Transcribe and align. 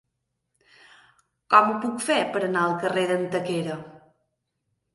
Com 1.55 1.69
ho 1.69 1.75
puc 1.85 2.01
fer 2.07 2.17
per 2.37 2.43
anar 2.49 2.65
al 2.65 2.75
carrer 2.87 3.07
d'Antequera? 3.15 3.79